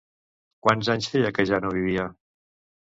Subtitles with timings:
[0.67, 2.11] Quants anys feia que ja no vivia?